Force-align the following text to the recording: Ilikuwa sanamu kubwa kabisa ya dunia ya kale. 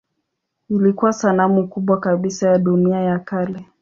Ilikuwa 0.69 1.13
sanamu 1.13 1.67
kubwa 1.67 1.99
kabisa 1.99 2.49
ya 2.49 2.57
dunia 2.57 2.97
ya 3.01 3.19
kale. 3.19 3.65